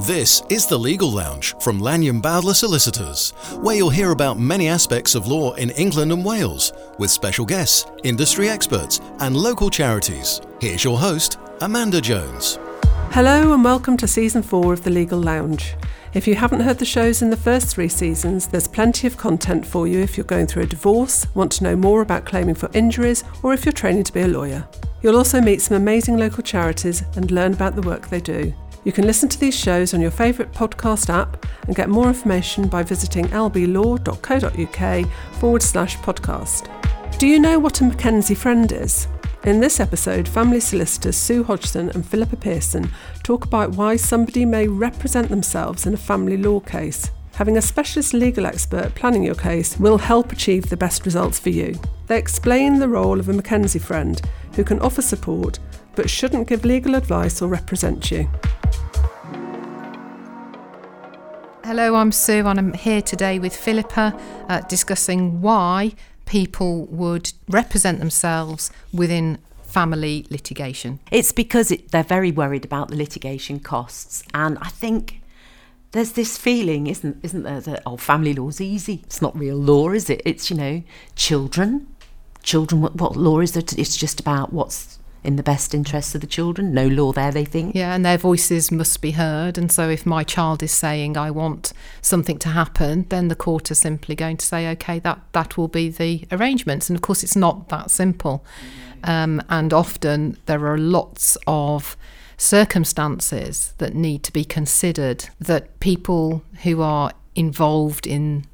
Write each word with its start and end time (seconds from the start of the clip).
This 0.00 0.42
is 0.50 0.66
the 0.66 0.76
Legal 0.76 1.08
Lounge 1.08 1.54
from 1.60 1.78
Lanyon 1.78 2.20
Bowdler 2.20 2.54
Solicitors, 2.54 3.30
where 3.60 3.76
you'll 3.76 3.90
hear 3.90 4.10
about 4.10 4.40
many 4.40 4.66
aspects 4.66 5.14
of 5.14 5.28
law 5.28 5.54
in 5.54 5.70
England 5.70 6.10
and 6.10 6.24
Wales, 6.24 6.72
with 6.98 7.12
special 7.12 7.46
guests, 7.46 7.86
industry 8.02 8.48
experts, 8.48 9.00
and 9.20 9.36
local 9.36 9.70
charities. 9.70 10.40
Here's 10.60 10.82
your 10.82 10.98
host, 10.98 11.38
Amanda 11.60 12.00
Jones. 12.00 12.58
Hello, 13.12 13.54
and 13.54 13.62
welcome 13.62 13.96
to 13.98 14.08
season 14.08 14.42
four 14.42 14.72
of 14.72 14.82
the 14.82 14.90
Legal 14.90 15.20
Lounge. 15.20 15.76
If 16.12 16.26
you 16.26 16.34
haven't 16.34 16.62
heard 16.62 16.80
the 16.80 16.84
shows 16.84 17.22
in 17.22 17.30
the 17.30 17.36
first 17.36 17.68
three 17.68 17.88
seasons, 17.88 18.48
there's 18.48 18.66
plenty 18.66 19.06
of 19.06 19.16
content 19.16 19.64
for 19.64 19.86
you 19.86 20.00
if 20.00 20.16
you're 20.16 20.24
going 20.24 20.48
through 20.48 20.64
a 20.64 20.66
divorce, 20.66 21.24
want 21.36 21.52
to 21.52 21.62
know 21.62 21.76
more 21.76 22.02
about 22.02 22.24
claiming 22.24 22.56
for 22.56 22.68
injuries, 22.74 23.22
or 23.44 23.54
if 23.54 23.64
you're 23.64 23.72
training 23.72 24.02
to 24.02 24.12
be 24.12 24.22
a 24.22 24.28
lawyer. 24.28 24.66
You'll 25.02 25.16
also 25.16 25.40
meet 25.40 25.62
some 25.62 25.76
amazing 25.76 26.16
local 26.16 26.42
charities 26.42 27.04
and 27.14 27.30
learn 27.30 27.52
about 27.52 27.76
the 27.76 27.82
work 27.82 28.08
they 28.08 28.20
do. 28.20 28.54
You 28.84 28.92
can 28.92 29.06
listen 29.06 29.30
to 29.30 29.40
these 29.40 29.58
shows 29.58 29.94
on 29.94 30.02
your 30.02 30.10
favourite 30.10 30.52
podcast 30.52 31.08
app 31.08 31.46
and 31.66 31.74
get 31.74 31.88
more 31.88 32.08
information 32.08 32.68
by 32.68 32.82
visiting 32.82 33.24
lblaw.co.uk 33.28 35.10
forward 35.40 35.62
slash 35.62 35.96
podcast. 35.98 37.18
Do 37.18 37.26
you 37.26 37.40
know 37.40 37.58
what 37.58 37.80
a 37.80 37.84
McKenzie 37.84 38.36
friend 38.36 38.70
is? 38.70 39.08
In 39.44 39.60
this 39.60 39.80
episode, 39.80 40.28
family 40.28 40.60
solicitors 40.60 41.16
Sue 41.16 41.42
Hodgson 41.42 41.88
and 41.90 42.04
Philippa 42.06 42.36
Pearson 42.36 42.90
talk 43.22 43.46
about 43.46 43.70
why 43.70 43.96
somebody 43.96 44.44
may 44.44 44.68
represent 44.68 45.30
themselves 45.30 45.86
in 45.86 45.94
a 45.94 45.98
family 45.98 46.36
law 46.36 46.60
case. 46.60 47.10
Having 47.36 47.56
a 47.56 47.62
specialist 47.62 48.12
legal 48.12 48.44
expert 48.44 48.94
planning 48.94 49.22
your 49.22 49.34
case 49.34 49.78
will 49.78 49.98
help 49.98 50.30
achieve 50.30 50.68
the 50.68 50.76
best 50.76 51.06
results 51.06 51.38
for 51.38 51.50
you. 51.50 51.74
They 52.06 52.18
explain 52.18 52.78
the 52.78 52.88
role 52.88 53.18
of 53.18 53.30
a 53.30 53.32
McKenzie 53.32 53.80
friend 53.80 54.20
who 54.54 54.62
can 54.62 54.80
offer 54.80 55.00
support 55.00 55.58
but 55.94 56.10
shouldn't 56.10 56.48
give 56.48 56.64
legal 56.64 56.94
advice 56.94 57.40
or 57.40 57.48
represent 57.48 58.10
you. 58.10 58.28
Hello, 61.66 61.94
I'm 61.94 62.12
Sue, 62.12 62.46
and 62.46 62.58
I'm 62.58 62.74
here 62.74 63.00
today 63.00 63.38
with 63.38 63.56
Philippa 63.56 64.14
uh, 64.50 64.60
discussing 64.68 65.40
why 65.40 65.92
people 66.26 66.84
would 66.88 67.32
represent 67.48 68.00
themselves 68.00 68.70
within 68.92 69.38
family 69.62 70.26
litigation. 70.28 71.00
It's 71.10 71.32
because 71.32 71.70
it, 71.70 71.90
they're 71.90 72.02
very 72.02 72.30
worried 72.30 72.66
about 72.66 72.88
the 72.88 72.96
litigation 72.96 73.60
costs, 73.60 74.22
and 74.34 74.58
I 74.60 74.68
think 74.68 75.22
there's 75.92 76.12
this 76.12 76.36
feeling, 76.36 76.86
isn't 76.86 77.16
isn't 77.22 77.44
there, 77.44 77.62
that 77.62 77.82
oh, 77.86 77.96
family 77.96 78.34
law's 78.34 78.60
easy. 78.60 79.00
It's 79.04 79.22
not 79.22 79.34
real 79.34 79.56
law, 79.56 79.88
is 79.88 80.10
it? 80.10 80.20
It's 80.26 80.50
you 80.50 80.58
know, 80.58 80.82
children, 81.16 81.86
children. 82.42 82.82
What, 82.82 82.96
what 82.96 83.16
law 83.16 83.40
is 83.40 83.56
it? 83.56 83.78
It's 83.78 83.96
just 83.96 84.20
about 84.20 84.52
what's 84.52 84.98
in 85.24 85.36
the 85.36 85.42
best 85.42 85.74
interests 85.74 86.14
of 86.14 86.20
the 86.20 86.26
children. 86.26 86.72
No 86.72 86.86
law 86.86 87.12
there, 87.12 87.32
they 87.32 87.44
think. 87.44 87.74
Yeah, 87.74 87.94
and 87.94 88.04
their 88.04 88.18
voices 88.18 88.70
must 88.70 89.00
be 89.00 89.12
heard. 89.12 89.58
And 89.58 89.72
so, 89.72 89.88
if 89.88 90.04
my 90.04 90.22
child 90.22 90.62
is 90.62 90.72
saying, 90.72 91.16
I 91.16 91.30
want 91.30 91.72
something 92.02 92.38
to 92.40 92.50
happen, 92.50 93.06
then 93.08 93.28
the 93.28 93.34
court 93.34 93.70
are 93.70 93.74
simply 93.74 94.14
going 94.14 94.36
to 94.36 94.46
say, 94.46 94.68
okay, 94.72 94.98
that, 95.00 95.20
that 95.32 95.56
will 95.56 95.68
be 95.68 95.88
the 95.88 96.26
arrangements. 96.30 96.88
And 96.88 96.96
of 96.96 97.02
course, 97.02 97.24
it's 97.24 97.36
not 97.36 97.68
that 97.70 97.90
simple. 97.90 98.44
Um, 99.02 99.42
and 99.48 99.72
often 99.72 100.38
there 100.46 100.66
are 100.66 100.78
lots 100.78 101.36
of 101.46 101.96
circumstances 102.36 103.74
that 103.78 103.94
need 103.94 104.22
to 104.24 104.32
be 104.32 104.44
considered 104.44 105.26
that 105.38 105.78
people 105.80 106.42
who 106.62 106.82
are 106.82 107.12
involved 107.34 108.06
in 108.06 108.44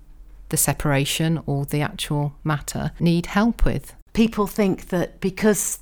the 0.48 0.56
separation 0.56 1.42
or 1.46 1.64
the 1.64 1.80
actual 1.80 2.34
matter 2.44 2.92
need 3.00 3.26
help 3.26 3.64
with. 3.64 3.94
People 4.12 4.46
think 4.46 4.88
that 4.88 5.20
because 5.20 5.78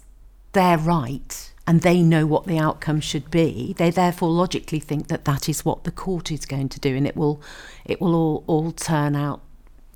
they're 0.52 0.78
right 0.78 1.52
and 1.66 1.82
they 1.82 2.02
know 2.02 2.26
what 2.26 2.46
the 2.46 2.58
outcome 2.58 3.00
should 3.00 3.30
be, 3.30 3.74
they 3.76 3.90
therefore 3.90 4.30
logically 4.30 4.80
think 4.80 5.08
that 5.08 5.26
that 5.26 5.48
is 5.48 5.64
what 5.64 5.84
the 5.84 5.90
court 5.90 6.32
is 6.32 6.46
going 6.46 6.68
to 6.70 6.80
do, 6.80 6.96
and 6.96 7.06
it 7.06 7.14
will, 7.14 7.42
it 7.84 8.00
will 8.00 8.14
all, 8.14 8.44
all 8.46 8.72
turn 8.72 9.14
out 9.14 9.42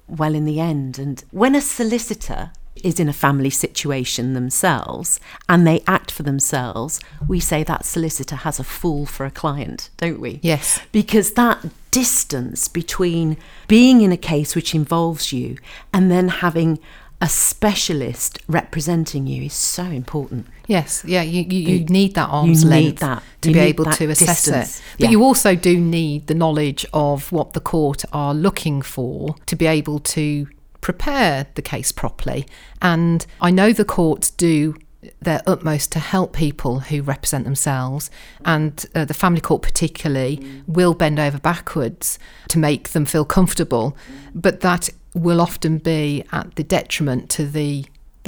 well 0.06 0.34
in 0.34 0.44
the 0.44 0.61
end. 0.61 0.98
And 0.98 1.25
when 1.31 1.55
a 1.55 1.62
solicitor 1.62 2.50
is 2.77 2.98
in 2.98 3.09
a 3.09 3.12
family 3.12 3.50
situation 3.50 4.34
themselves 4.34 5.21
and 5.49 5.66
they 5.66 5.82
act 5.87 6.10
for 6.10 6.22
themselves, 6.22 7.00
we 7.27 7.41
say 7.41 7.62
that 7.65 7.84
solicitor 7.84 8.37
has 8.37 8.59
a 8.59 8.65
fool 8.65 9.06
for 9.06 9.25
a 9.25 9.31
client, 9.31 9.91
don't 9.97 10.21
we? 10.21 10.41
Yes. 10.43 10.81
Because 10.91 11.32
that 11.32 11.65
distance 11.91 12.69
between 12.69 13.37
being 13.69 14.00
in 14.00 14.12
a 14.12 14.16
case 14.16 14.54
which 14.54 14.75
involves 14.75 15.32
you 15.32 15.59
and 15.93 16.10
then 16.10 16.28
having 16.28 16.78
a 17.22 17.28
specialist 17.28 18.38
representing 18.49 19.28
you 19.28 19.44
is 19.44 19.53
so 19.55 19.84
important. 19.84 20.44
Yes, 20.66 21.05
yeah, 21.06 21.22
you, 21.22 21.43
you, 21.49 21.60
you 21.78 21.84
need 21.87 22.15
that 22.16 22.28
arm's 22.28 22.65
you 22.65 22.71
length 22.71 22.99
that. 22.99 23.22
to 23.43 23.49
You 23.50 23.55
be 23.55 23.60
able 23.60 23.84
to 23.84 24.10
assess 24.10 24.44
distance. 24.44 24.78
it. 24.81 24.83
But 24.99 25.05
Yeah. 25.05 25.10
you 25.10 25.22
also 25.22 25.55
do 25.55 25.78
need 25.78 26.27
the 26.27 26.34
knowledge 26.34 26.84
of 26.93 27.31
what 27.31 27.53
the 27.53 27.60
court 27.60 28.05
are 28.12 28.34
looking 28.34 28.83
for 28.83 29.37
to 29.47 29.55
be 29.55 29.66
able 29.66 30.00
to 30.00 30.49
prepare 30.81 31.47
the 31.55 31.62
case 31.62 31.93
properly. 31.93 32.44
And 32.83 33.25
I 33.41 33.53
know 33.53 33.72
the 33.72 33.84
courts 33.84 34.28
do 34.31 34.75
their 35.21 35.43
utmost 35.47 35.93
to 35.93 36.00
help 36.00 36.33
people 36.33 36.81
who 36.81 37.03
represent 37.03 37.44
themselves, 37.44 38.10
and 38.44 38.84
uh, 38.97 39.04
the 39.04 39.15
family 39.15 39.41
court 39.41 39.62
particularly 39.62 40.41
will 40.66 40.94
bend 40.94 41.19
over 41.21 41.39
backwards 41.39 42.19
to 42.49 42.59
make 42.59 42.91
them 42.91 43.04
feel 43.04 43.25
comfortable, 43.25 43.97
but 44.34 44.60
that 44.60 44.91
will 45.15 45.41
often 45.41 45.78
be 45.78 46.25
at 46.33 46.55
the 46.56 46.65
detriment 46.65 47.31
to 47.31 47.47
the 47.47 47.84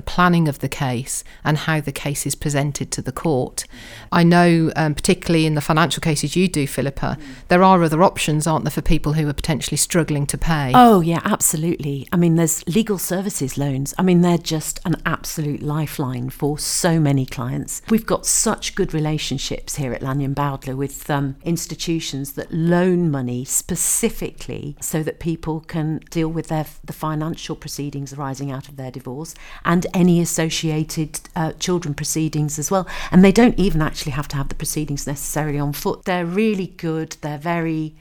planning 0.06 0.48
of 0.48 0.58
the 0.60 0.68
case 0.68 1.24
and 1.42 1.58
how 1.58 1.80
the 1.80 1.92
case 1.92 2.26
is 2.26 2.34
presented 2.34 2.90
to 2.92 3.02
the 3.02 3.12
court. 3.12 3.64
I 4.12 4.22
know, 4.22 4.72
um, 4.76 4.94
particularly 4.94 5.46
in 5.46 5.54
the 5.54 5.60
financial 5.60 6.00
cases 6.00 6.36
you 6.36 6.48
do, 6.48 6.66
Philippa, 6.66 7.18
there 7.48 7.62
are 7.62 7.82
other 7.82 8.02
options, 8.02 8.46
aren't 8.46 8.64
there, 8.64 8.70
for 8.70 8.82
people 8.82 9.14
who 9.14 9.28
are 9.28 9.32
potentially 9.32 9.76
struggling 9.76 10.26
to 10.26 10.38
pay? 10.38 10.72
Oh, 10.74 11.00
yeah, 11.00 11.20
absolutely. 11.24 12.08
I 12.12 12.16
mean, 12.16 12.36
there's 12.36 12.66
legal 12.66 12.98
services 12.98 13.56
loans. 13.58 13.94
I 13.98 14.02
mean, 14.02 14.20
they're 14.20 14.38
just 14.38 14.80
an 14.84 14.96
absolute 15.06 15.62
lifeline 15.62 16.30
for 16.30 16.58
so 16.58 17.00
many 17.00 17.26
clients. 17.26 17.82
We've 17.88 18.06
got 18.06 18.26
such 18.26 18.74
good 18.74 18.94
relationships 18.94 19.76
here 19.76 19.92
at 19.92 20.02
Lanyon 20.02 20.34
Bowdler 20.34 20.76
with 20.76 21.08
um, 21.10 21.36
institutions 21.44 22.32
that 22.32 22.52
loan 22.52 23.10
money 23.10 23.44
specifically 23.44 24.76
so 24.80 25.02
that 25.02 25.20
people 25.20 25.60
can 25.60 25.98
deal 26.10 26.28
with 26.28 26.48
their 26.48 26.66
the 26.84 26.92
financial 26.92 27.56
proceedings 27.56 28.12
arising 28.12 28.50
out 28.50 28.68
of 28.68 28.76
their 28.76 28.90
divorce 28.90 29.34
and 29.64 29.86
any 29.94 30.20
associated 30.20 31.20
uh, 31.34 31.52
children 31.52 31.94
proceedings 31.94 32.58
as 32.58 32.70
well. 32.70 32.86
And 33.10 33.24
they 33.24 33.32
don't 33.32 33.58
even 33.58 33.80
actually 33.80 34.12
have 34.12 34.28
to 34.28 34.36
have 34.36 34.48
the 34.48 34.54
proceedings 34.54 35.06
necessarily 35.06 35.58
on 35.58 35.72
foot. 35.72 36.04
They're 36.04 36.26
really 36.26 36.66
good. 36.66 37.16
They're 37.20 37.38
very 37.38 37.94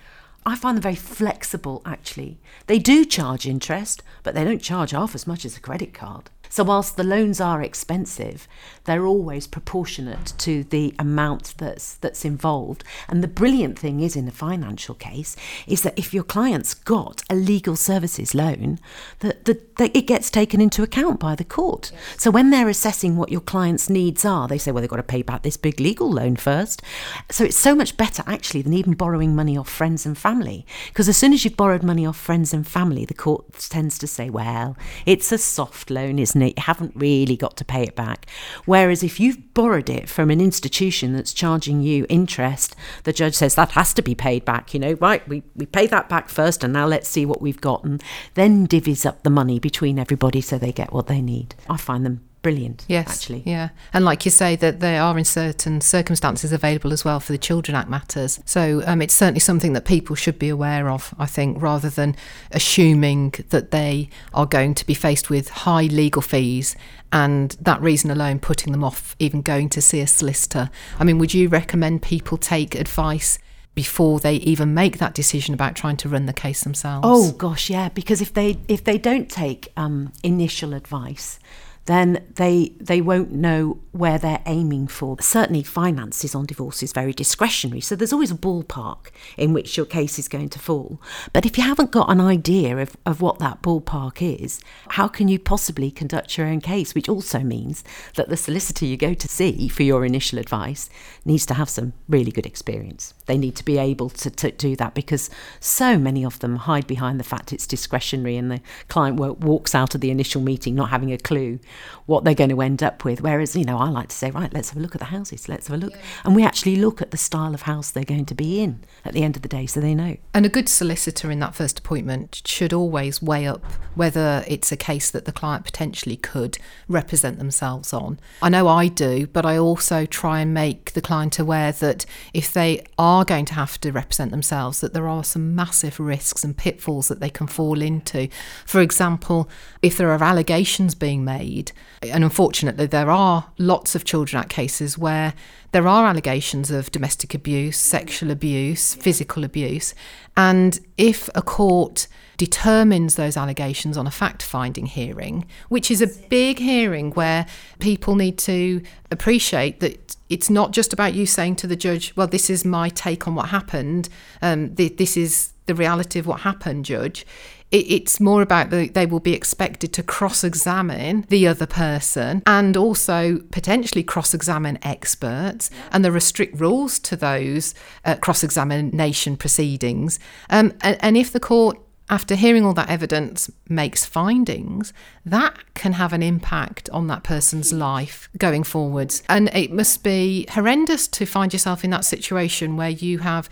I 0.45 0.55
find 0.55 0.75
them 0.75 0.81
very 0.81 0.95
flexible, 0.95 1.81
actually. 1.85 2.37
They 2.67 2.77
do 2.77 3.05
charge 3.05 3.47
interest, 3.47 4.03
but 4.23 4.35
they 4.35 4.43
don't 4.43 4.61
charge 4.61 4.91
half 4.91 5.15
as 5.15 5.25
much 5.25 5.45
as 5.45 5.55
a 5.55 5.61
credit 5.61 5.93
card. 5.93 6.29
So, 6.53 6.63
whilst 6.63 6.97
the 6.97 7.03
loans 7.03 7.41
are 7.41 7.63
expensive, 7.63 8.47
they're 8.83 9.07
always 9.07 9.47
proportionate 9.47 10.33
to 10.37 10.63
the 10.63 10.93
amount 10.99 11.55
that's, 11.57 11.95
that's 11.95 12.23
involved. 12.23 12.83
And 13.09 13.23
the 13.23 13.27
brilliant 13.27 13.79
thing 13.79 14.01
is 14.01 14.15
in 14.15 14.27
a 14.27 14.31
financial 14.31 14.93
case 14.93 15.35
is 15.65 15.81
that 15.81 15.97
if 15.97 16.13
your 16.13 16.21
client's 16.23 16.75
got 16.75 17.23
a 17.27 17.33
legal 17.33 17.75
services 17.75 18.35
loan, 18.35 18.77
that, 19.21 19.45
that, 19.45 19.77
that 19.77 19.97
it 19.97 20.05
gets 20.05 20.29
taken 20.29 20.61
into 20.61 20.83
account 20.83 21.19
by 21.19 21.33
the 21.33 21.43
court. 21.43 21.91
So, 22.19 22.29
when 22.29 22.51
they're 22.51 22.69
assessing 22.69 23.17
what 23.17 23.31
your 23.31 23.41
client's 23.41 23.89
needs 23.89 24.23
are, 24.23 24.47
they 24.47 24.59
say, 24.59 24.71
well, 24.71 24.81
they've 24.81 24.89
got 24.91 24.97
to 24.97 25.01
pay 25.01 25.23
back 25.23 25.41
this 25.41 25.57
big 25.57 25.79
legal 25.79 26.11
loan 26.11 26.35
first. 26.35 26.83
So, 27.31 27.45
it's 27.45 27.57
so 27.57 27.73
much 27.73 27.97
better 27.97 28.21
actually 28.27 28.61
than 28.61 28.73
even 28.73 28.93
borrowing 28.93 29.35
money 29.35 29.57
off 29.57 29.69
friends 29.69 30.05
and 30.05 30.15
family. 30.15 30.67
Because 30.89 31.09
as 31.09 31.17
soon 31.17 31.33
as 31.33 31.43
you've 31.43 31.57
borrowed 31.57 31.81
money 31.81 32.05
off 32.05 32.15
friends 32.15 32.53
and 32.53 32.67
family, 32.67 33.05
the 33.05 33.15
court 33.15 33.53
tends 33.53 33.97
to 33.97 34.05
say, 34.05 34.29
well, 34.29 34.77
it's 35.07 35.31
a 35.31 35.39
soft 35.39 35.89
loan, 35.89 36.19
isn't 36.19 36.42
it? 36.43 36.57
You 36.57 36.63
haven't 36.63 36.93
really 36.95 37.35
got 37.35 37.57
to 37.57 37.65
pay 37.65 37.83
it 37.83 37.95
back. 37.95 38.27
Whereas 38.65 39.03
if 39.03 39.19
you've 39.19 39.53
borrowed 39.53 39.89
it 39.89 40.09
from 40.09 40.29
an 40.29 40.41
institution 40.41 41.13
that's 41.13 41.33
charging 41.33 41.81
you 41.81 42.05
interest, 42.09 42.75
the 43.03 43.13
judge 43.13 43.35
says 43.35 43.55
that 43.55 43.71
has 43.71 43.93
to 43.95 44.01
be 44.01 44.15
paid 44.15 44.45
back. 44.45 44.73
You 44.73 44.79
know, 44.79 44.93
right, 44.93 45.27
we, 45.27 45.43
we 45.55 45.65
pay 45.65 45.87
that 45.87 46.09
back 46.09 46.29
first 46.29 46.63
and 46.63 46.73
now 46.73 46.85
let's 46.85 47.09
see 47.09 47.25
what 47.25 47.41
we've 47.41 47.61
got. 47.61 47.83
And 47.83 48.03
then 48.35 48.67
divvies 48.67 49.05
up 49.05 49.23
the 49.23 49.29
money 49.29 49.59
between 49.59 49.97
everybody 49.97 50.41
so 50.41 50.57
they 50.57 50.71
get 50.71 50.93
what 50.93 51.07
they 51.07 51.21
need. 51.21 51.55
I 51.69 51.77
find 51.77 52.05
them 52.05 52.21
brilliant, 52.43 52.85
Yes, 52.87 53.07
actually. 53.09 53.41
yeah, 53.45 53.69
and 53.93 54.05
like 54.05 54.25
you 54.25 54.29
say, 54.31 54.55
that 54.57 54.79
they 54.79 54.97
are 54.99 55.17
in 55.17 55.25
certain 55.25 55.81
circumstances 55.81 56.51
available 56.51 56.93
as 56.93 57.03
well 57.03 57.19
for 57.19 57.31
the 57.31 57.37
Children 57.39 57.75
Act 57.75 57.89
matters. 57.89 58.39
So 58.45 58.83
um, 58.85 59.01
it's 59.01 59.15
certainly 59.15 59.39
something 59.39 59.73
that 59.73 59.85
people 59.85 60.15
should 60.15 60.37
be 60.37 60.49
aware 60.49 60.89
of. 60.89 61.15
I 61.17 61.25
think, 61.25 61.59
rather 61.59 61.89
than 61.89 62.15
assuming 62.51 63.33
that 63.49 63.71
they 63.71 64.09
are 64.33 64.45
going 64.45 64.75
to 64.75 64.85
be 64.85 64.93
faced 64.93 65.29
with 65.29 65.49
high 65.49 65.83
legal 65.85 66.21
fees 66.21 66.75
and 67.11 67.51
that 67.61 67.81
reason 67.81 68.11
alone 68.11 68.39
putting 68.39 68.71
them 68.71 68.83
off 68.83 69.15
even 69.19 69.41
going 69.41 69.69
to 69.69 69.81
see 69.81 69.99
a 70.01 70.07
solicitor. 70.07 70.69
I 70.99 71.03
mean, 71.03 71.17
would 71.19 71.33
you 71.33 71.47
recommend 71.49 72.01
people 72.03 72.37
take 72.37 72.75
advice? 72.75 73.39
Before 73.75 74.19
they 74.19 74.35
even 74.35 74.75
make 74.75 74.99
that 74.99 75.15
decision 75.15 75.55
about 75.55 75.75
trying 75.75 75.97
to 75.97 76.07
run 76.07 76.27
the 76.27 76.31
case 76.33 76.63
themselves. 76.63 77.07
Oh 77.09 77.31
gosh, 77.31 77.71
yeah. 77.71 77.89
Because 77.89 78.21
if 78.21 78.31
they 78.31 78.59
if 78.67 78.83
they 78.83 78.99
don't 78.99 79.27
take 79.31 79.73
um, 79.75 80.13
initial 80.21 80.75
advice, 80.75 81.39
then 81.85 82.23
they 82.35 82.73
they 82.79 83.01
won't 83.01 83.31
know 83.31 83.79
where 83.93 84.17
they're 84.17 84.41
aiming 84.47 84.87
for. 84.87 85.15
Certainly, 85.21 85.63
finances 85.63 86.35
on 86.35 86.45
divorce 86.45 86.83
is 86.83 86.91
very 86.91 87.13
discretionary, 87.13 87.79
so 87.79 87.95
there's 87.95 88.11
always 88.11 88.31
a 88.31 88.35
ballpark 88.35 89.11
in 89.37 89.53
which 89.53 89.77
your 89.77 89.85
case 89.85 90.19
is 90.19 90.27
going 90.27 90.49
to 90.49 90.59
fall. 90.59 90.99
But 91.31 91.45
if 91.45 91.57
you 91.57 91.63
haven't 91.63 91.91
got 91.91 92.09
an 92.09 92.19
idea 92.19 92.77
of, 92.77 92.97
of 93.05 93.21
what 93.21 93.39
that 93.39 93.61
ballpark 93.61 94.21
is, 94.21 94.59
how 94.89 95.07
can 95.07 95.27
you 95.27 95.37
possibly 95.37 95.91
conduct 95.91 96.37
your 96.37 96.47
own 96.47 96.59
case? 96.59 96.95
Which 96.95 97.07
also 97.07 97.39
means 97.39 97.83
that 98.15 98.29
the 98.29 98.37
solicitor 98.37 98.85
you 98.85 98.97
go 98.97 99.13
to 99.13 99.27
see 99.27 99.67
for 99.67 99.83
your 99.83 100.05
initial 100.05 100.39
advice 100.39 100.89
needs 101.23 101.45
to 101.45 101.53
have 101.53 101.69
some 101.69 101.93
really 102.09 102.31
good 102.31 102.47
experience. 102.47 103.13
They 103.27 103.37
need 103.37 103.55
to 103.57 103.65
be 103.65 103.77
able 103.77 104.09
to, 104.09 104.29
to 104.31 104.51
do 104.51 104.75
that 104.77 104.95
because 104.95 105.29
so 105.59 105.99
many 105.99 106.25
of 106.25 106.39
them 106.39 106.55
hide 106.55 106.87
behind 106.87 107.19
the 107.19 107.23
fact 107.23 107.53
it's 107.53 107.67
discretionary 107.67 108.37
and 108.37 108.49
the 108.49 108.61
client 108.87 109.17
walks 109.17 109.75
out 109.75 109.93
of 109.93 110.01
the 110.01 110.09
initial 110.09 110.41
meeting 110.41 110.73
not 110.73 110.89
having 110.89 111.13
a 111.13 111.17
clue 111.17 111.59
what 112.07 112.23
they're 112.23 112.33
going 112.33 112.49
to 112.49 112.61
end 112.61 112.81
up 112.81 113.05
with. 113.05 113.21
Whereas, 113.21 113.55
you 113.55 113.63
know, 113.63 113.82
I 113.83 113.89
like 113.89 114.09
to 114.09 114.15
say, 114.15 114.31
right, 114.31 114.51
let's 114.53 114.69
have 114.69 114.77
a 114.77 114.81
look 114.81 114.95
at 114.95 114.99
the 114.99 115.05
houses, 115.05 115.49
let's 115.49 115.67
have 115.67 115.75
a 115.75 115.79
look. 115.79 115.93
Yeah. 115.93 116.01
And 116.25 116.35
we 116.35 116.43
actually 116.43 116.77
look 116.77 117.01
at 117.01 117.11
the 117.11 117.17
style 117.17 117.53
of 117.53 117.63
house 117.63 117.91
they're 117.91 118.03
going 118.03 118.25
to 118.25 118.35
be 118.35 118.61
in 118.61 118.83
at 119.03 119.13
the 119.13 119.23
end 119.23 119.35
of 119.35 119.41
the 119.41 119.49
day 119.49 119.65
so 119.65 119.79
they 119.79 119.93
know. 119.93 120.17
And 120.33 120.45
a 120.45 120.49
good 120.49 120.69
solicitor 120.69 121.29
in 121.29 121.39
that 121.39 121.53
first 121.53 121.79
appointment 121.79 122.41
should 122.45 122.73
always 122.73 123.21
weigh 123.21 123.45
up 123.45 123.63
whether 123.95 124.43
it's 124.47 124.71
a 124.71 124.77
case 124.77 125.11
that 125.11 125.25
the 125.25 125.31
client 125.31 125.65
potentially 125.65 126.15
could 126.15 126.57
represent 126.87 127.37
themselves 127.37 127.93
on. 127.93 128.19
I 128.41 128.49
know 128.49 128.67
I 128.67 128.87
do, 128.87 129.27
but 129.27 129.45
I 129.45 129.57
also 129.57 130.05
try 130.05 130.39
and 130.39 130.53
make 130.53 130.93
the 130.93 131.01
client 131.01 131.39
aware 131.39 131.71
that 131.73 132.05
if 132.33 132.51
they 132.51 132.83
are 132.97 133.25
going 133.25 133.45
to 133.45 133.53
have 133.53 133.79
to 133.81 133.91
represent 133.91 134.31
themselves, 134.31 134.81
that 134.81 134.93
there 134.93 135.07
are 135.07 135.23
some 135.23 135.55
massive 135.55 135.99
risks 135.99 136.43
and 136.43 136.57
pitfalls 136.57 137.07
that 137.09 137.19
they 137.19 137.29
can 137.29 137.47
fall 137.47 137.81
into. 137.81 138.29
For 138.65 138.81
example, 138.81 139.49
if 139.81 139.97
there 139.97 140.11
are 140.11 140.23
allegations 140.23 140.95
being 140.95 141.23
made, 141.23 141.71
and 142.01 142.23
unfortunately, 142.23 142.87
there 142.87 143.11
are 143.11 143.51
lots 143.73 143.95
of 143.95 144.05
Children 144.05 144.41
Act 144.41 144.51
cases 144.51 144.99
where 144.99 145.33
there 145.71 145.87
are 145.87 146.05
allegations 146.05 146.69
of 146.69 146.91
domestic 146.91 147.33
abuse, 147.33 147.75
sexual 147.75 148.29
abuse, 148.29 148.93
physical 148.93 149.43
abuse, 149.43 149.95
and 150.37 150.79
if 150.95 151.27
a 151.33 151.41
court 151.41 152.07
determines 152.37 153.15
those 153.15 153.35
allegations 153.35 153.97
on 153.97 154.05
a 154.05 154.11
fact 154.11 154.43
finding 154.43 154.85
hearing, 154.85 155.45
which 155.69 155.89
is 155.89 156.03
a 156.03 156.07
big 156.29 156.59
hearing 156.59 157.09
where 157.13 157.47
people 157.79 158.15
need 158.15 158.37
to 158.37 158.79
appreciate 159.09 159.79
that 159.79 160.15
it's 160.29 160.51
not 160.51 160.69
just 160.71 160.93
about 160.93 161.15
you 161.15 161.25
saying 161.25 161.55
to 161.55 161.65
the 161.65 161.75
judge, 161.75 162.15
well, 162.15 162.27
this 162.27 162.51
is 162.51 162.63
my 162.63 162.89
take 162.89 163.27
on 163.27 163.33
what 163.33 163.49
happened, 163.49 164.07
um, 164.43 164.75
th- 164.75 164.97
this 164.97 165.17
is 165.17 165.51
the 165.65 165.73
reality 165.73 166.19
of 166.19 166.27
what 166.27 166.41
happened, 166.41 166.85
judge 166.85 167.25
it's 167.73 168.19
more 168.19 168.41
about 168.43 168.69
the, 168.69 168.87
they 168.89 169.05
will 169.07 169.19
be 169.19 169.33
expected 169.33 169.91
to 169.93 170.03
cross 170.03 170.43
examine 170.43 171.25
the 171.29 171.47
other 171.47 171.65
person 171.65 172.43
and 172.45 172.77
also 172.77 173.39
potentially 173.51 174.03
cross 174.03 174.33
examine 174.33 174.77
experts. 174.83 175.71
And 175.91 176.05
there 176.05 176.13
are 176.15 176.19
strict 176.19 176.59
rules 176.59 176.99
to 176.99 177.15
those 177.15 177.73
uh, 178.05 178.15
cross 178.15 178.43
examination 178.43 179.37
proceedings. 179.37 180.19
Um, 180.49 180.73
and, 180.81 180.97
and 181.01 181.17
if 181.17 181.31
the 181.31 181.39
court 181.39 181.79
after 182.09 182.35
hearing 182.35 182.65
all 182.65 182.73
that 182.73 182.89
evidence 182.89 183.49
makes 183.69 184.05
findings 184.05 184.91
that 185.25 185.57
can 185.73 185.93
have 185.93 186.11
an 186.11 186.21
impact 186.21 186.89
on 186.91 187.07
that 187.07 187.23
person's 187.23 187.71
life 187.71 188.29
going 188.37 188.61
forwards 188.61 189.23
and 189.29 189.47
it 189.55 189.71
must 189.71 190.03
be 190.03 190.45
horrendous 190.51 191.07
to 191.07 191.25
find 191.25 191.53
yourself 191.53 191.83
in 191.83 191.89
that 191.91 192.03
situation 192.03 192.75
where 192.75 192.89
you 192.89 193.19
have 193.19 193.49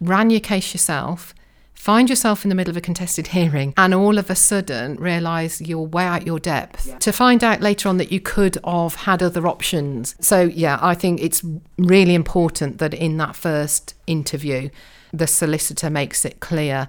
ran 0.00 0.30
your 0.30 0.40
case 0.40 0.72
yourself 0.72 1.34
find 1.74 2.08
yourself 2.08 2.44
in 2.44 2.48
the 2.48 2.54
middle 2.54 2.70
of 2.70 2.76
a 2.76 2.80
contested 2.80 3.28
hearing 3.28 3.74
and 3.76 3.92
all 3.94 4.18
of 4.18 4.30
a 4.30 4.34
sudden 4.34 4.96
realize 4.96 5.60
you're 5.60 5.80
way 5.80 6.04
out 6.04 6.26
your 6.26 6.38
depth 6.38 6.86
yeah. 6.86 6.98
to 6.98 7.12
find 7.12 7.42
out 7.42 7.60
later 7.60 7.88
on 7.88 7.96
that 7.96 8.12
you 8.12 8.20
could 8.20 8.56
have 8.64 8.94
had 8.94 9.22
other 9.22 9.46
options 9.46 10.14
so 10.20 10.42
yeah 10.42 10.78
i 10.80 10.94
think 10.94 11.20
it's 11.20 11.42
really 11.78 12.14
important 12.14 12.78
that 12.78 12.94
in 12.94 13.16
that 13.16 13.34
first 13.34 13.94
interview 14.06 14.68
the 15.12 15.26
solicitor 15.26 15.90
makes 15.90 16.24
it 16.24 16.40
clear 16.40 16.88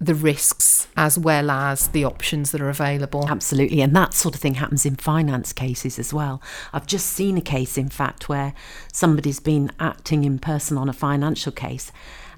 the 0.00 0.14
risks 0.14 0.86
as 0.96 1.18
well 1.18 1.50
as 1.50 1.88
the 1.88 2.04
options 2.04 2.52
that 2.52 2.60
are 2.60 2.68
available. 2.68 3.26
Absolutely. 3.28 3.80
And 3.80 3.94
that 3.96 4.14
sort 4.14 4.34
of 4.34 4.40
thing 4.40 4.54
happens 4.54 4.86
in 4.86 4.94
finance 4.94 5.52
cases 5.52 5.98
as 5.98 6.14
well. 6.14 6.40
I've 6.72 6.86
just 6.86 7.06
seen 7.06 7.36
a 7.36 7.40
case, 7.40 7.76
in 7.76 7.88
fact, 7.88 8.28
where 8.28 8.54
somebody's 8.92 9.40
been 9.40 9.72
acting 9.80 10.22
in 10.22 10.38
person 10.38 10.78
on 10.78 10.88
a 10.88 10.92
financial 10.92 11.50
case 11.50 11.90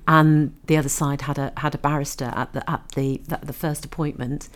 and 0.07 0.55
the 0.67 0.77
other 0.77 0.89
side 0.89 1.23
had 1.23 1.39
a 1.39 1.53
had 1.57 1.75
a 1.75 1.79
barrister 1.79 2.33
at 2.37 2.53
the 2.53 2.69
at 2.71 2.89
the 2.95 3.21
the, 3.29 3.39
the 3.43 3.53
first 3.53 3.85
appointment 3.85 4.49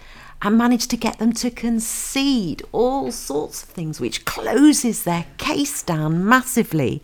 and 0.45 0.59
managed 0.59 0.91
to 0.91 0.97
get 0.97 1.19
them 1.19 1.33
to 1.33 1.51
concede 1.51 2.63
all 2.71 3.11
sorts 3.11 3.63
of 3.63 3.69
things, 3.71 4.01
which 4.01 4.25
closes 4.27 5.05
their 5.05 5.25
case 5.39 5.83
down 5.83 6.25
massively. 6.25 7.03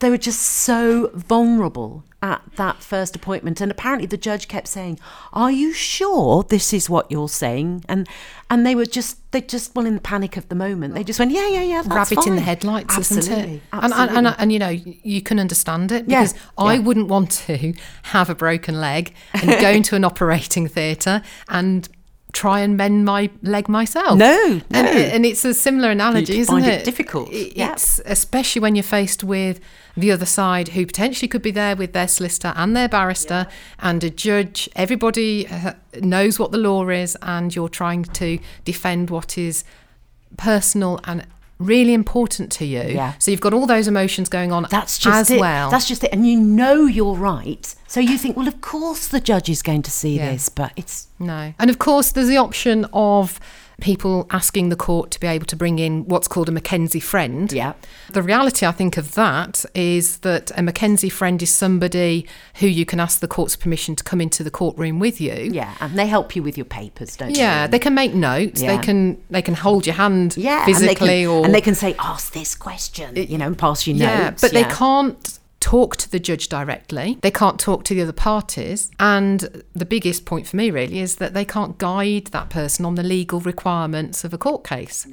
They 0.00 0.10
were 0.10 0.18
just 0.18 0.40
so 0.42 1.10
vulnerable 1.14 2.04
at 2.22 2.40
that 2.54 2.80
first 2.80 3.16
appointment 3.16 3.60
and 3.60 3.68
apparently 3.72 4.06
the 4.06 4.16
judge 4.16 4.46
kept 4.46 4.68
saying 4.68 4.96
are 5.32 5.50
you 5.50 5.72
sure 5.72 6.44
this 6.44 6.72
is 6.72 6.88
what 6.88 7.10
you're 7.10 7.28
saying 7.28 7.84
and 7.88 8.08
and 8.48 8.64
they 8.64 8.76
were 8.76 8.86
just 8.86 9.18
they 9.32 9.40
just 9.40 9.74
well 9.74 9.84
in 9.84 9.96
the 9.96 10.00
panic 10.00 10.36
of 10.36 10.48
the 10.48 10.54
moment 10.54 10.94
they 10.94 11.02
just 11.02 11.18
went 11.18 11.32
yeah 11.32 11.48
yeah 11.48 11.62
yeah 11.62 11.82
rabbit 11.86 12.14
fine. 12.14 12.28
in 12.28 12.36
the 12.36 12.40
headlights 12.40 12.96
absolutely, 12.96 13.32
isn't 13.32 13.54
it 13.54 13.62
absolutely. 13.72 14.08
And, 14.08 14.18
and, 14.18 14.26
and, 14.28 14.36
and 14.38 14.52
you 14.52 14.60
know 14.60 14.68
you 14.68 15.20
can 15.20 15.40
understand 15.40 15.90
it 15.90 16.06
because 16.06 16.32
yeah, 16.34 16.40
I 16.58 16.74
yeah. 16.74 16.80
wouldn't 16.80 17.08
want 17.08 17.32
to 17.32 17.74
have 18.04 18.30
a 18.30 18.36
broken 18.36 18.80
leg 18.80 19.12
and 19.34 19.60
go 19.60 19.70
into 19.70 19.96
an 19.96 20.04
operating 20.04 20.68
theatre 20.68 21.22
and 21.48 21.88
try 22.32 22.60
and 22.60 22.76
mend 22.76 23.04
my 23.04 23.30
leg 23.42 23.68
myself. 23.68 24.18
No, 24.18 24.36
no. 24.46 24.62
And, 24.70 24.88
and 24.88 25.26
it's 25.26 25.44
a 25.44 25.54
similar 25.54 25.90
analogy, 25.90 26.34
you 26.34 26.40
isn't 26.40 26.54
find 26.54 26.66
it? 26.66 26.80
it 26.80 26.84
difficult. 26.84 27.28
It's 27.30 28.00
especially 28.06 28.60
when 28.60 28.74
you're 28.74 28.82
faced 28.82 29.22
with 29.22 29.60
the 29.96 30.10
other 30.10 30.26
side 30.26 30.68
who 30.68 30.86
potentially 30.86 31.28
could 31.28 31.42
be 31.42 31.50
there 31.50 31.76
with 31.76 31.92
their 31.92 32.08
solicitor 32.08 32.54
and 32.56 32.74
their 32.74 32.88
barrister 32.88 33.46
yeah. 33.48 33.54
and 33.80 34.02
a 34.02 34.10
judge. 34.10 34.68
Everybody 34.74 35.46
uh, 35.46 35.74
knows 36.00 36.38
what 36.38 36.52
the 36.52 36.58
law 36.58 36.88
is, 36.88 37.16
and 37.22 37.54
you're 37.54 37.68
trying 37.68 38.04
to 38.04 38.38
defend 38.64 39.10
what 39.10 39.36
is 39.36 39.64
personal 40.36 41.00
and 41.04 41.26
really 41.62 41.94
important 41.94 42.52
to 42.52 42.66
you. 42.66 42.82
Yeah. 42.82 43.14
So 43.18 43.30
you've 43.30 43.40
got 43.40 43.54
all 43.54 43.66
those 43.66 43.88
emotions 43.88 44.28
going 44.28 44.52
on 44.52 44.66
That's 44.70 44.98
just 44.98 45.16
as 45.16 45.30
it. 45.30 45.40
well. 45.40 45.70
That's 45.70 45.88
just 45.88 46.04
it. 46.04 46.12
And 46.12 46.26
you 46.26 46.38
know 46.38 46.86
you're 46.86 47.14
right. 47.14 47.74
So 47.86 48.00
you 48.00 48.18
think, 48.18 48.36
well, 48.36 48.48
of 48.48 48.60
course 48.60 49.08
the 49.08 49.20
judge 49.20 49.48
is 49.48 49.62
going 49.62 49.82
to 49.82 49.90
see 49.90 50.16
yeah. 50.16 50.32
this, 50.32 50.48
but 50.48 50.72
it's. 50.76 51.08
No. 51.18 51.54
And 51.58 51.70
of 51.70 51.78
course, 51.78 52.12
there's 52.12 52.28
the 52.28 52.36
option 52.36 52.86
of 52.92 53.38
people 53.82 54.26
asking 54.30 54.68
the 54.68 54.76
court 54.76 55.10
to 55.10 55.20
be 55.20 55.26
able 55.26 55.44
to 55.44 55.56
bring 55.56 55.78
in 55.78 56.04
what's 56.04 56.28
called 56.28 56.48
a 56.48 56.52
McKenzie 56.52 57.02
friend. 57.02 57.52
Yeah. 57.52 57.74
The 58.12 58.22
reality, 58.22 58.64
I 58.64 58.70
think, 58.70 58.96
of 58.96 59.14
that 59.14 59.64
is 59.74 60.18
that 60.18 60.50
a 60.52 60.62
McKenzie 60.62 61.10
friend 61.10 61.42
is 61.42 61.52
somebody 61.52 62.26
who 62.56 62.68
you 62.68 62.86
can 62.86 63.00
ask 63.00 63.20
the 63.20 63.28
court's 63.28 63.56
permission 63.56 63.96
to 63.96 64.04
come 64.04 64.20
into 64.20 64.44
the 64.44 64.50
courtroom 64.50 65.00
with 65.00 65.20
you. 65.20 65.50
Yeah, 65.52 65.74
and 65.80 65.98
they 65.98 66.06
help 66.06 66.36
you 66.36 66.42
with 66.42 66.56
your 66.56 66.64
papers, 66.64 67.16
don't 67.16 67.30
yeah, 67.30 67.34
they? 67.34 67.42
Yeah, 67.42 67.66
they 67.66 67.78
can 67.80 67.94
make 67.94 68.14
notes. 68.14 68.62
Yeah. 68.62 68.76
They 68.76 68.82
can 68.82 69.22
they 69.30 69.42
can 69.42 69.54
hold 69.54 69.86
your 69.86 69.96
hand 69.96 70.36
yeah, 70.36 70.64
physically, 70.64 70.90
and 70.90 71.00
they 71.00 71.22
can, 71.24 71.26
or 71.26 71.44
and 71.44 71.54
they 71.54 71.60
can 71.60 71.74
say, 71.74 71.94
"Ask 71.98 72.32
this 72.32 72.54
question," 72.54 73.16
you 73.16 73.36
know, 73.36 73.48
and 73.48 73.58
pass 73.58 73.86
you 73.86 73.94
yeah, 73.94 74.30
notes. 74.30 74.42
But 74.42 74.52
yeah. 74.52 74.62
they 74.62 74.74
can't 74.74 75.38
talk 75.62 75.96
to 75.96 76.10
the 76.10 76.18
judge 76.18 76.48
directly. 76.48 77.18
They 77.22 77.30
can't 77.30 77.58
talk 77.58 77.84
to 77.84 77.94
the 77.94 78.02
other 78.02 78.12
parties. 78.12 78.90
And 78.98 79.62
the 79.72 79.86
biggest 79.86 80.26
point 80.26 80.46
for 80.46 80.56
me, 80.56 80.70
really, 80.70 80.98
is 80.98 81.16
that 81.16 81.32
they 81.32 81.44
can't 81.44 81.78
guide 81.78 82.26
that 82.26 82.50
person 82.50 82.84
on 82.84 82.96
the 82.96 83.02
legal 83.02 83.40
requirements 83.40 84.24
of 84.24 84.34
a 84.34 84.38
court 84.38 84.64
case. 84.64 85.06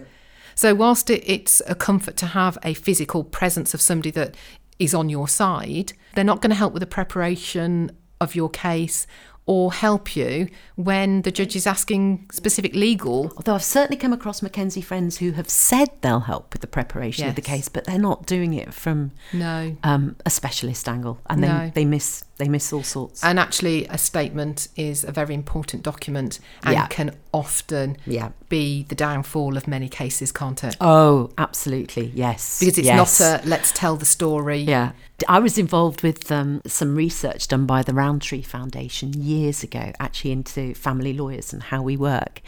So, 0.55 0.75
whilst 0.75 1.09
it, 1.09 1.23
it's 1.25 1.61
a 1.67 1.75
comfort 1.75 2.17
to 2.17 2.25
have 2.25 2.57
a 2.63 2.73
physical 2.73 3.23
presence 3.23 3.73
of 3.73 3.79
somebody 3.79 4.11
that 4.11 4.35
is 4.79 4.93
on 4.93 5.07
your 5.07 5.27
side, 5.27 5.93
they're 6.15 6.23
not 6.23 6.41
going 6.41 6.49
to 6.49 6.55
help 6.55 6.73
with 6.73 6.81
the 6.81 6.87
preparation 6.87 7.91
of 8.19 8.35
your 8.35 8.49
case 8.49 9.07
or 9.49 9.73
help 9.73 10.15
you 10.15 10.47
when 10.75 11.23
the 11.23 11.31
judge 11.31 11.55
is 11.55 11.65
asking 11.65 12.23
specific 12.31 12.75
legal. 12.75 13.33
Although 13.35 13.55
I've 13.55 13.63
certainly 13.63 13.97
come 13.97 14.13
across 14.13 14.41
McKenzie 14.41 14.83
friends 14.83 15.17
who 15.17 15.31
have 15.31 15.49
said 15.49 15.89
they'll 16.01 16.19
help 16.19 16.53
with 16.53 16.61
the 16.61 16.67
preparation 16.67 17.23
yes. 17.23 17.31
of 17.31 17.35
the 17.35 17.41
case, 17.41 17.67
but 17.67 17.85
they're 17.85 17.97
not 17.97 18.27
doing 18.27 18.53
it 18.53 18.75
from 18.75 19.09
no 19.33 19.75
um, 19.81 20.15
a 20.23 20.29
specialist 20.29 20.87
angle, 20.87 21.19
and 21.25 21.41
no. 21.41 21.47
they 21.47 21.81
they 21.81 21.85
miss 21.85 22.23
they 22.39 22.48
miss 22.48 22.74
all 22.74 22.84
sorts. 22.84 23.24
And 23.24 23.38
actually, 23.38 23.86
a 23.88 23.98
statement 23.98 24.69
is 24.77 25.03
a 25.03 25.12
very 25.12 25.36
important 25.36 25.84
document 25.84 26.39
and 26.63 26.74
yeah. 26.74 26.88
can 26.88 27.15
often 27.34 27.98
yeah. 28.05 28.29
be 28.48 28.84
the 28.84 28.96
downfall 28.96 29.58
of 29.58 29.67
many 29.67 29.89
cases, 29.89 30.31
can't 30.31 30.63
it? 30.63 30.77
Oh, 30.79 31.31
absolutely, 31.38 32.08
yes. 32.15 32.60
Because 32.60 32.77
it's 32.77 32.88
yes. 32.88 33.19
not 33.19 33.43
a 33.43 33.48
let's 33.48 33.72
tell 33.74 33.98
the 33.98 34.05
story. 34.05 34.60
Yeah. 34.60 34.93
I 35.27 35.39
was 35.39 35.58
involved 35.58 36.01
with 36.01 36.31
um, 36.31 36.62
some 36.65 36.96
research 36.96 37.50
done 37.50 37.65
by 37.65 37.84
the 37.84 37.93
Rowntree 37.93 38.41
Foundation 38.41 39.12
years 39.13 39.62
ago, 39.62 39.91
actually 40.00 40.31
into 40.31 40.74
family 40.75 41.12
lawyers 41.12 41.51
and 41.51 41.62
how 41.62 41.81
we 41.81 41.98
work. 41.98 42.41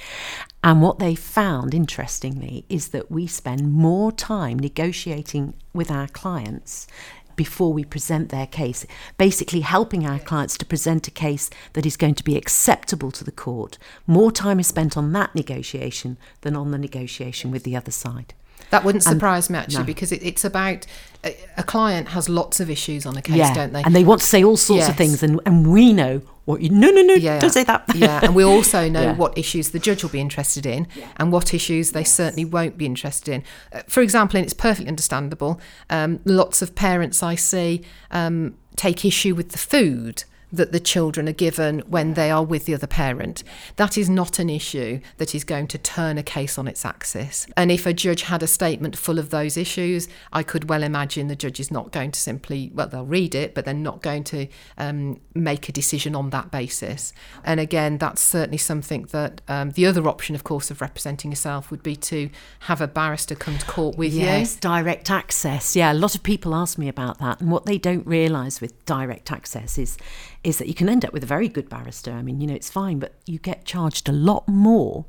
And 0.64 0.82
what 0.82 1.00
they 1.00 1.16
found, 1.16 1.74
interestingly, 1.74 2.64
is 2.70 2.90
that 2.90 3.12
we 3.12 3.28
spend 3.28 3.74
more 3.74 4.12
time 4.12 4.58
negotiating 4.58 5.56
with 5.74 5.92
our 5.92 6.08
clients 6.08 6.88
before 7.36 7.74
we 7.74 7.84
present 7.84 8.30
their 8.30 8.48
case, 8.48 8.86
basically 9.18 9.62
helping 9.62 10.06
our 10.06 10.20
clients 10.20 10.58
to 10.58 10.66
present 10.66 11.08
a 11.08 11.12
case 11.12 11.50
that 11.74 11.86
is 11.86 11.98
going 11.98 12.16
to 12.16 12.24
be 12.24 12.38
acceptable 12.38 13.12
to 13.12 13.24
the 13.24 13.32
court. 13.32 13.78
More 14.08 14.32
time 14.32 14.60
is 14.60 14.68
spent 14.68 14.98
on 14.98 15.12
that 15.14 15.34
negotiation 15.36 16.18
than 16.42 16.56
on 16.56 16.72
the 16.72 16.78
negotiation 16.78 17.52
with 17.52 17.64
the 17.64 17.76
other 17.76 17.92
side. 17.92 18.34
That 18.70 18.86
wouldn't 18.86 19.04
surprise 19.04 19.48
and, 19.48 19.56
me 19.56 19.60
actually, 19.60 19.80
no. 19.80 19.86
because 19.86 20.12
it, 20.12 20.24
it's 20.24 20.46
about 20.46 20.86
a, 21.26 21.36
a, 21.58 21.64
client 21.64 22.10
has 22.10 22.30
lots 22.30 22.60
of 22.62 22.70
issues 22.70 23.06
on 23.06 23.18
a 23.18 23.22
case, 23.22 23.36
yeah. 23.36 23.54
don't 23.54 23.74
they? 23.74 23.84
And 23.84 23.94
they 23.94 24.06
want 24.06 24.22
to 24.22 24.28
say 24.28 24.44
all 24.44 24.56
sorts 24.56 24.82
yes. 24.82 24.90
of 24.90 24.96
things, 24.96 25.22
and, 25.22 25.42
and 25.46 25.70
we 25.70 25.92
know 25.92 26.22
what 26.46 26.62
you. 26.62 26.70
No, 26.70 26.90
no, 26.90 27.02
no, 27.02 27.14
yeah. 27.14 27.40
don't 27.40 27.52
say 27.52 27.64
that. 27.64 27.86
yeah, 27.96 28.20
and 28.24 28.36
we 28.36 28.44
also 28.44 28.90
know 28.96 29.02
yeah. 29.02 29.16
what 29.16 29.38
issues 29.38 29.70
the 29.72 29.80
judge 29.80 30.04
will 30.04 30.10
be 30.10 30.20
interested 30.20 30.66
in, 30.66 30.88
yeah. 30.96 31.08
and 31.18 31.32
what 31.32 31.54
issues 31.54 31.92
they 31.92 32.02
yes. 32.02 32.14
certainly 32.14 32.46
won't 32.46 32.78
be 32.78 32.86
interested 32.86 33.34
in. 33.34 33.44
Uh, 33.72 33.82
for 33.88 34.02
example, 34.02 34.38
and 34.38 34.46
it's 34.46 34.54
perfectly 34.54 34.90
understandable. 34.90 35.60
Um, 35.90 36.20
lots 36.26 36.62
of 36.62 36.76
parents 36.76 37.22
I 37.24 37.36
see 37.36 37.84
um, 38.12 38.56
take 38.76 39.06
issue 39.06 39.36
with 39.36 39.50
the 39.50 39.58
food 39.58 40.24
that 40.52 40.72
the 40.72 40.80
children 40.80 41.28
are 41.30 41.34
given 41.34 41.80
when 41.88 42.14
they 42.14 42.30
are 42.30 42.44
with 42.44 42.66
the 42.66 42.74
other 42.74 42.88
parent. 42.88 43.44
That 43.78 43.98
is 43.98 44.10
not 44.10 44.40
an 44.40 44.50
issue 44.50 45.00
that 45.18 45.34
is 45.34 45.44
going 45.44 45.68
to 45.68 45.78
turn 45.78 46.18
a 46.18 46.24
case 46.24 46.58
on 46.58 46.68
its 46.68 46.86
axis. 46.86 47.48
And 47.56 47.72
if 47.72 47.86
a 47.86 47.94
judge 47.94 48.24
had 48.24 48.44
a 48.44 48.48
statement 48.48 48.98
full 48.98 49.20
of 49.20 49.30
those 49.30 49.58
issues, 49.58 50.08
I 50.34 50.44
could 50.44 50.70
well 50.70 50.84
imagine 50.84 51.28
the 51.28 51.36
judge 51.36 51.60
is 51.60 51.72
not 51.72 51.92
going 51.92 52.12
to 52.12 52.20
simply, 52.20 52.72
well, 52.74 52.88
they'll 52.88 53.06
read 53.06 53.36
it, 53.36 53.54
but 53.54 53.66
they're 53.66 53.74
not 53.74 54.02
going 54.02 54.24
to 54.26 54.48
um, 54.78 55.20
make 55.34 55.70
a 55.70 55.72
decision 55.72 56.16
on 56.16 56.30
that 56.32 56.52
basis. 56.52 57.14
And 57.44 57.60
again, 57.60 57.98
that's 57.98 58.22
certainly 58.22 58.58
something 58.58 59.04
that 59.12 59.42
um, 59.48 59.72
the 59.72 59.86
other 59.86 60.08
option, 60.08 60.36
of 60.36 60.44
course, 60.44 60.72
of 60.72 60.82
representing 60.82 61.32
yourself 61.32 61.72
would 61.72 61.84
be 61.84 61.96
to 61.96 62.30
have 62.62 62.82
a 62.82 62.88
barrister 62.88 63.36
come 63.36 63.58
to 63.58 63.66
court 63.66 63.98
with 63.98 64.14
yes, 64.14 64.22
you. 64.22 64.28
Yes, 64.28 64.56
direct 64.56 65.10
access. 65.10 65.76
Yeah, 65.76 65.92
a 65.92 65.96
lot 65.96 66.16
of 66.16 66.24
people 66.24 66.54
ask 66.56 66.78
me 66.78 66.88
about 66.88 67.20
that. 67.20 67.40
And 67.40 67.52
what 67.52 67.66
they 67.66 67.78
don't 67.78 68.06
realise 68.06 68.62
with 68.62 68.86
direct 68.86 69.32
access 69.32 69.78
is 69.78 69.98
is 70.44 70.58
that 70.58 70.68
you 70.68 70.74
can 70.74 70.90
end 70.90 71.06
up 71.06 71.14
with 71.14 71.24
a 71.24 71.28
very 71.28 71.48
good 71.48 71.70
barrister. 71.70 72.12
I 72.12 72.22
mean, 72.22 72.42
you 72.42 72.48
know, 72.48 72.56
it's 72.56 72.70
fine, 72.70 73.00
but 73.00 73.14
you 73.26 73.40
get 73.40 73.66
charged 73.66 74.10
a 74.10 74.14
lot 74.14 74.48
more 74.48 75.06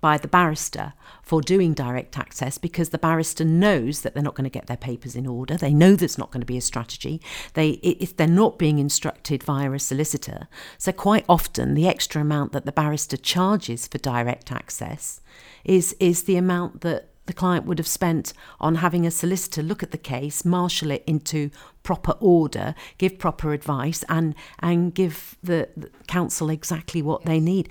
by 0.00 0.18
the 0.18 0.28
barrister 0.28 0.92
for 1.22 1.40
doing 1.40 1.74
direct 1.74 2.18
access 2.18 2.58
because 2.58 2.90
the 2.90 2.98
barrister 2.98 3.44
knows 3.44 4.02
that 4.02 4.14
they're 4.14 4.22
not 4.22 4.34
going 4.34 4.44
to 4.44 4.50
get 4.50 4.66
their 4.66 4.76
papers 4.76 5.16
in 5.16 5.26
order. 5.26 5.56
They 5.56 5.74
know 5.74 5.96
there's 5.96 6.18
not 6.18 6.30
going 6.30 6.42
to 6.42 6.46
be 6.46 6.58
a 6.58 6.60
strategy. 6.60 7.20
They 7.54 7.70
if 7.82 8.16
they're 8.16 8.28
not 8.28 8.58
being 8.58 8.78
instructed 8.78 9.42
via 9.42 9.72
a 9.72 9.78
solicitor. 9.78 10.48
So 10.78 10.92
quite 10.92 11.24
often 11.28 11.74
the 11.74 11.88
extra 11.88 12.20
amount 12.20 12.52
that 12.52 12.66
the 12.66 12.72
barrister 12.72 13.16
charges 13.16 13.88
for 13.88 13.98
direct 13.98 14.52
access 14.52 15.20
is 15.64 15.96
is 15.98 16.24
the 16.24 16.36
amount 16.36 16.82
that 16.82 17.08
the 17.26 17.32
client 17.32 17.66
would 17.66 17.78
have 17.78 17.86
spent 17.86 18.32
on 18.60 18.76
having 18.76 19.06
a 19.06 19.10
solicitor 19.10 19.62
look 19.62 19.82
at 19.82 19.90
the 19.90 19.98
case, 19.98 20.44
marshal 20.44 20.90
it 20.90 21.04
into 21.06 21.50
proper 21.82 22.12
order, 22.20 22.74
give 22.98 23.18
proper 23.18 23.52
advice, 23.52 24.04
and 24.08 24.34
and 24.60 24.94
give 24.94 25.36
the, 25.42 25.68
the 25.76 25.90
counsel 26.06 26.50
exactly 26.50 27.02
what 27.02 27.22
yes. 27.22 27.28
they 27.28 27.40
need. 27.40 27.68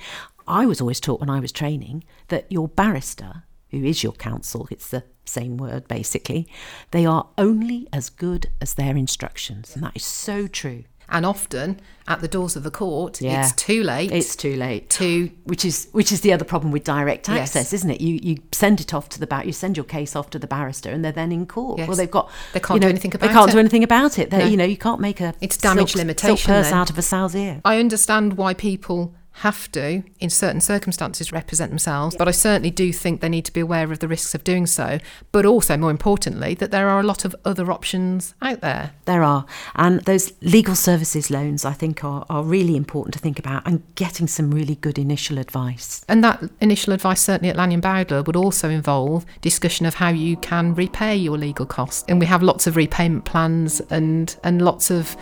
I 0.47 0.65
was 0.65 0.79
always 0.79 0.99
taught 0.99 1.19
when 1.19 1.29
I 1.29 1.39
was 1.39 1.51
training 1.51 2.03
that 2.27 2.51
your 2.51 2.67
barrister, 2.67 3.43
who 3.71 3.83
is 3.83 4.03
your 4.03 4.13
counsel, 4.13 4.67
it's 4.69 4.89
the 4.89 5.03
same 5.25 5.57
word 5.57 5.87
basically, 5.87 6.47
they 6.91 7.05
are 7.05 7.27
only 7.37 7.87
as 7.91 8.09
good 8.09 8.51
as 8.61 8.75
their 8.75 8.95
instructions, 8.95 9.75
and 9.75 9.83
that 9.83 9.95
is 9.95 10.05
so 10.05 10.47
true. 10.47 10.83
And 11.09 11.25
often 11.25 11.79
at 12.07 12.21
the 12.21 12.27
doors 12.27 12.55
of 12.55 12.63
the 12.63 12.71
court, 12.71 13.21
yeah. 13.21 13.41
it's 13.41 13.53
too 13.53 13.83
late. 13.83 14.11
It's 14.11 14.35
too 14.35 14.55
late. 14.55 14.89
To 14.91 15.29
which 15.43 15.65
is 15.65 15.87
which 15.91 16.11
is 16.11 16.21
the 16.21 16.33
other 16.33 16.45
problem 16.45 16.71
with 16.71 16.83
direct 16.83 17.29
access, 17.29 17.55
yes. 17.55 17.73
isn't 17.73 17.91
it? 17.91 18.01
You 18.01 18.19
you 18.21 18.37
send 18.51 18.81
it 18.81 18.93
off 18.93 19.09
to 19.09 19.19
the 19.19 19.27
bar, 19.27 19.45
you 19.45 19.51
send 19.51 19.77
your 19.77 19.83
case 19.83 20.15
off 20.15 20.29
to 20.31 20.39
the 20.39 20.47
barrister, 20.47 20.89
and 20.89 21.03
they're 21.03 21.11
then 21.11 21.31
in 21.31 21.45
court. 21.45 21.79
Yes. 21.79 21.87
Well, 21.87 21.97
they've 21.97 22.09
got 22.09 22.31
they 22.53 22.59
can't 22.59 22.77
you 22.77 22.81
know, 22.81 22.87
do 22.87 22.91
anything 22.91 23.15
about 23.15 23.25
it. 23.25 23.27
They 23.27 23.33
can't 23.33 23.49
it. 23.49 23.53
do 23.53 23.59
anything 23.59 23.83
about 23.83 24.19
it. 24.19 24.31
No. 24.31 24.45
You 24.45 24.57
know, 24.57 24.65
you 24.65 24.77
can't 24.77 25.01
make 25.01 25.21
a 25.21 25.33
it's 25.41 25.57
damage 25.57 25.91
silk, 25.91 25.99
limitation 25.99 26.37
silk 26.37 26.47
purse 26.47 26.71
out 26.71 26.89
of 26.89 26.97
a 26.97 27.01
sow's 27.01 27.35
ear. 27.35 27.61
I 27.65 27.79
understand 27.79 28.37
why 28.37 28.53
people 28.53 29.13
have 29.39 29.69
to, 29.73 30.01
in 30.19 30.29
certain 30.29 30.61
circumstances, 30.61 31.33
represent 31.33 31.69
themselves. 31.69 32.15
But 32.15 32.29
I 32.29 32.31
certainly 32.31 32.71
do 32.71 32.93
think 32.93 33.19
they 33.19 33.27
need 33.27 33.43
to 33.45 33.53
be 33.53 33.59
aware 33.59 33.91
of 33.91 33.99
the 33.99 34.07
risks 34.07 34.33
of 34.33 34.45
doing 34.45 34.65
so. 34.65 34.99
But 35.33 35.45
also, 35.45 35.75
more 35.75 35.91
importantly, 35.91 36.53
that 36.55 36.71
there 36.71 36.87
are 36.87 37.01
a 37.01 37.03
lot 37.03 37.25
of 37.25 37.35
other 37.43 37.69
options 37.69 38.33
out 38.41 38.61
there. 38.61 38.91
There 39.03 39.23
are. 39.23 39.45
And 39.75 39.99
those 40.01 40.31
legal 40.41 40.73
services 40.75 41.29
loans, 41.29 41.65
I 41.65 41.73
think, 41.73 42.03
are, 42.03 42.25
are 42.29 42.43
really 42.43 42.77
important 42.77 43.13
to 43.13 43.19
think 43.19 43.37
about 43.37 43.67
and 43.67 43.83
getting 43.95 44.27
some 44.27 44.51
really 44.51 44.75
good 44.75 44.97
initial 44.97 45.37
advice. 45.37 46.05
And 46.07 46.23
that 46.23 46.41
initial 46.61 46.93
advice, 46.93 47.21
certainly 47.21 47.49
at 47.49 47.57
Lanyon 47.57 47.81
Bowdler, 47.81 48.23
would 48.23 48.37
also 48.37 48.69
involve 48.69 49.25
discussion 49.41 49.85
of 49.85 49.95
how 49.95 50.09
you 50.09 50.37
can 50.37 50.73
repay 50.75 51.15
your 51.15 51.37
legal 51.37 51.65
costs. 51.65 52.05
And 52.07 52.21
we 52.21 52.25
have 52.27 52.41
lots 52.41 52.67
of 52.67 52.77
repayment 52.77 53.25
plans 53.25 53.81
and, 53.89 54.33
and 54.45 54.61
lots 54.61 54.89
of 54.89 55.17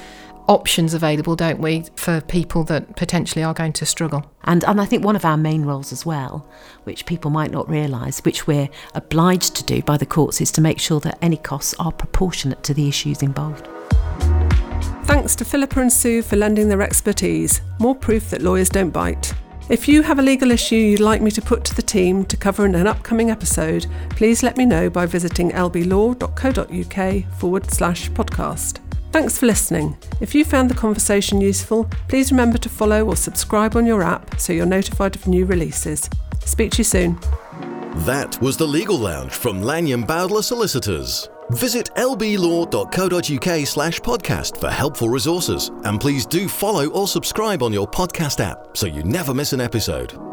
options 0.48 0.94
available, 0.94 1.36
don't 1.36 1.60
we, 1.60 1.86
for 1.96 2.22
people 2.22 2.64
that 2.66 2.96
potentially 2.96 3.44
are 3.44 3.54
going 3.54 3.74
to 3.74 3.86
struggle. 3.86 4.32
And, 4.44 4.64
and 4.66 4.80
I 4.82 4.86
think 4.86 5.04
one 5.04 5.16
of 5.16 5.26
our 5.26 5.38
main 5.38 5.64
roles 5.64 5.92
as 5.92 6.06
well, 6.06 6.48
which 6.84 7.06
people 7.06 7.32
might 7.32 7.52
not 7.52 7.70
realise, 7.70 8.20
which 8.20 8.48
we're 8.48 8.70
obliged 8.94 9.56
to 9.56 9.64
do 9.64 9.82
by 9.82 9.98
the 9.98 10.06
courts, 10.06 10.42
is 10.42 10.52
to 10.52 10.62
make 10.62 10.80
sure 10.80 11.00
that 11.02 11.18
any 11.22 11.38
costs 11.38 11.74
are 11.80 11.92
proportionate 11.92 12.64
to 12.64 12.74
the 12.74 12.88
issues 12.88 13.22
involved. 13.22 13.68
Thanks 15.06 15.36
to 15.36 15.46
Philippa 15.46 15.80
and 15.80 15.92
Sue 15.92 16.22
for 16.22 16.36
lending 16.36 16.70
their 16.70 16.82
expertise. 16.82 17.62
More 17.80 17.96
proof 17.96 18.30
that 18.30 18.42
lawyers 18.42 18.70
don't 18.70 18.90
bite. 18.90 19.34
If 19.70 19.88
you 19.88 20.02
have 20.02 20.20
a 20.20 20.22
legal 20.22 20.52
issue 20.52 20.76
you'd 20.76 21.00
like 21.00 21.22
me 21.22 21.32
to 21.32 21.42
put 21.42 21.64
to 21.66 21.76
the 21.76 21.82
team 21.82 22.26
to 22.26 22.36
cover 22.36 22.66
in 22.66 22.76
an 22.76 22.86
upcoming 22.86 23.32
episode, 23.32 23.86
please 24.10 24.44
let 24.44 24.58
me 24.58 24.66
know 24.66 24.90
by 24.90 25.06
visiting 25.06 25.52
lblaw.co.uk 25.52 27.34
forward 27.40 27.72
slash 27.72 28.12
podcast. 28.12 28.80
Thanks 29.14 29.38
for 29.38 29.46
listening. 29.46 29.96
If 30.22 30.34
you 30.34 30.44
found 30.44 30.72
the 30.72 30.76
conversation 30.76 31.40
useful, 31.40 31.88
please 32.08 32.32
remember 32.32 32.58
to 32.58 32.68
follow 32.68 33.06
or 33.06 33.16
subscribe 33.16 33.76
on 33.76 33.86
your 33.86 34.02
app 34.02 34.40
so 34.40 34.52
you're 34.52 34.66
notified 34.66 35.16
of 35.16 35.28
new 35.28 35.46
releases. 35.46 36.10
Speak 36.44 36.72
to 36.72 36.78
you 36.80 36.84
soon. 36.84 37.20
That 38.08 38.42
was 38.42 38.58
the 38.58 38.66
Legal 38.66 38.98
Lounge 38.98 39.32
from 39.32 39.62
Lanyon 39.62 40.02
Bowdler 40.02 40.42
Solicitors. 40.42 41.30
Visit 41.52 41.92
lblaw.co.uk 41.96 43.68
slash 43.68 44.00
podcast 44.00 44.60
for 44.60 44.72
helpful 44.72 45.10
resources, 45.10 45.70
and 45.84 46.02
please 46.02 46.26
do 46.26 46.48
follow 46.48 46.88
or 46.88 47.08
subscribe 47.08 47.62
on 47.62 47.72
your 47.72 47.88
podcast 47.88 48.44
app 48.44 48.76
so 48.76 48.88
you 48.88 49.04
never 49.04 49.32
miss 49.32 49.54
an 49.54 49.62
episode. 49.62 50.33